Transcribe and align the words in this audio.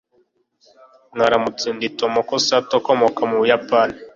mwaramutse, 1.15 1.67
ndi 1.75 1.87
tomoko 1.99 2.33
sato 2.47 2.73
ukomoka 2.79 3.21
mu 3.29 3.35
buyapani 3.41 3.97